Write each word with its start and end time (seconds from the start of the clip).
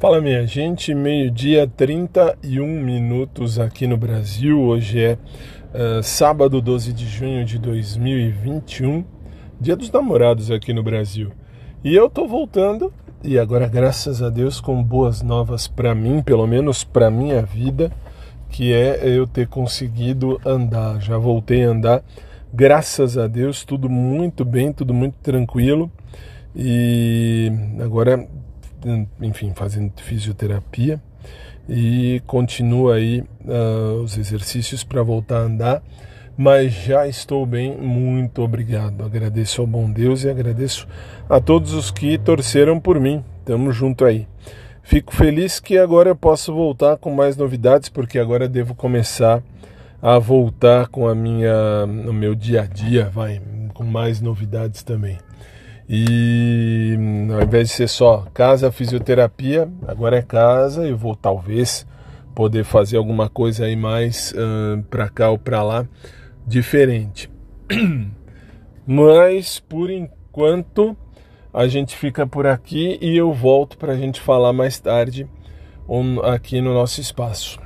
Fala 0.00 0.20
minha 0.20 0.44
gente, 0.44 0.92
meio-dia 0.92 1.68
31 1.68 2.66
minutos 2.66 3.60
aqui 3.60 3.86
no 3.86 3.96
Brasil. 3.96 4.60
Hoje 4.60 5.00
é 5.00 5.18
uh, 5.72 6.02
sábado 6.02 6.60
12 6.60 6.92
de 6.92 7.06
junho 7.06 7.44
de 7.44 7.58
2021, 7.58 9.04
dia 9.58 9.76
dos 9.76 9.90
namorados 9.90 10.50
aqui 10.50 10.74
no 10.74 10.82
Brasil. 10.82 11.30
E 11.82 11.94
eu 11.94 12.10
tô 12.10 12.26
voltando 12.26 12.92
e 13.22 13.38
agora, 13.38 13.68
graças 13.68 14.20
a 14.20 14.28
Deus, 14.28 14.60
com 14.60 14.82
boas 14.82 15.22
novas 15.22 15.68
para 15.68 15.94
mim, 15.94 16.20
pelo 16.22 16.46
menos 16.46 16.82
para 16.82 17.08
minha 17.08 17.40
vida, 17.40 17.90
que 18.50 18.72
é 18.72 19.00
eu 19.08 19.26
ter 19.26 19.46
conseguido 19.46 20.40
andar. 20.44 21.00
Já 21.00 21.16
voltei 21.16 21.64
a 21.64 21.70
andar, 21.70 22.04
graças 22.52 23.16
a 23.16 23.28
Deus, 23.28 23.64
tudo 23.64 23.88
muito 23.88 24.44
bem, 24.44 24.72
tudo 24.72 24.92
muito 24.92 25.14
tranquilo. 25.22 25.90
E 26.54 27.50
agora 27.80 28.28
enfim, 29.20 29.52
fazendo 29.54 29.92
fisioterapia 29.96 31.00
e 31.68 32.22
continuo 32.26 32.90
aí 32.90 33.24
uh, 33.44 34.02
os 34.02 34.18
exercícios 34.18 34.84
para 34.84 35.02
voltar 35.02 35.38
a 35.38 35.44
andar, 35.44 35.82
mas 36.36 36.72
já 36.72 37.06
estou 37.06 37.46
bem, 37.46 37.76
muito 37.76 38.42
obrigado. 38.42 39.04
Agradeço 39.04 39.60
ao 39.60 39.66
bom 39.66 39.90
Deus 39.90 40.24
e 40.24 40.30
agradeço 40.30 40.86
a 41.28 41.40
todos 41.40 41.72
os 41.72 41.90
que 41.90 42.18
torceram 42.18 42.80
por 42.80 43.00
mim. 43.00 43.24
Tamo 43.44 43.72
junto 43.72 44.04
aí. 44.04 44.26
Fico 44.82 45.14
feliz 45.14 45.60
que 45.60 45.78
agora 45.78 46.10
eu 46.10 46.16
posso 46.16 46.52
voltar 46.52 46.98
com 46.98 47.14
mais 47.14 47.36
novidades, 47.36 47.88
porque 47.88 48.18
agora 48.18 48.48
devo 48.48 48.74
começar 48.74 49.42
a 50.02 50.18
voltar 50.18 50.88
com 50.88 51.08
a 51.08 51.14
minha, 51.14 51.86
o 51.86 52.12
meu 52.12 52.34
dia 52.34 52.62
a 52.62 52.66
dia, 52.66 53.08
vai, 53.08 53.40
com 53.72 53.84
mais 53.84 54.20
novidades 54.20 54.82
também. 54.82 55.16
E 55.88 56.43
ao 57.34 57.42
invés 57.42 57.68
de 57.68 57.74
ser 57.74 57.88
só 57.88 58.26
casa, 58.32 58.70
fisioterapia, 58.70 59.68
agora 59.86 60.18
é 60.18 60.22
casa. 60.22 60.86
Eu 60.86 60.96
vou 60.96 61.16
talvez 61.16 61.86
poder 62.34 62.64
fazer 62.64 62.96
alguma 62.96 63.28
coisa 63.28 63.64
aí 63.64 63.76
mais 63.76 64.32
uh, 64.32 64.82
para 64.84 65.08
cá 65.08 65.30
ou 65.30 65.38
para 65.38 65.62
lá 65.62 65.86
diferente. 66.46 67.30
Mas 68.86 69.58
por 69.60 69.90
enquanto 69.90 70.96
a 71.52 71.66
gente 71.66 71.96
fica 71.96 72.26
por 72.26 72.46
aqui 72.46 72.98
e 73.00 73.16
eu 73.16 73.32
volto 73.32 73.78
para 73.78 73.92
a 73.92 73.96
gente 73.96 74.20
falar 74.20 74.52
mais 74.52 74.78
tarde 74.78 75.28
aqui 76.24 76.60
no 76.60 76.74
nosso 76.74 77.00
espaço. 77.00 77.58